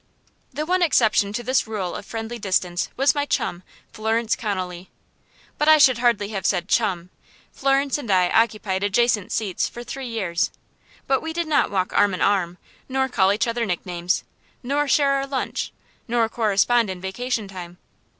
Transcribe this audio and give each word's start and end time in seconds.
The 0.51 0.65
one 0.65 0.81
exception 0.81 1.31
to 1.33 1.43
this 1.43 1.67
rule 1.67 1.93
of 1.95 2.07
friendly 2.07 2.39
distance 2.39 2.89
was 2.97 3.13
my 3.13 3.27
chum, 3.27 3.61
Florence 3.93 4.35
Connolly. 4.35 4.89
But 5.59 5.69
I 5.69 5.77
should 5.77 5.99
hardly 5.99 6.29
have 6.29 6.43
said 6.43 6.67
"chum." 6.67 7.11
Florence 7.51 7.99
and 7.99 8.09
I 8.09 8.29
occupied 8.31 8.83
adjacent 8.83 9.31
seats 9.31 9.69
for 9.69 9.83
three 9.83 10.07
years, 10.07 10.49
but 11.05 11.21
we 11.21 11.33
did 11.33 11.47
not 11.47 11.69
walk 11.69 11.93
arm 11.93 12.15
in 12.15 12.21
arm, 12.21 12.57
nor 12.89 13.09
call 13.09 13.31
each 13.31 13.45
other 13.47 13.63
nicknames, 13.63 14.23
nor 14.63 14.87
share 14.87 15.11
our 15.11 15.27
lunch, 15.27 15.71
nor 16.07 16.27
correspond 16.29 16.89
in 16.89 16.99
vacation 16.99 17.47
time. 17.47 17.77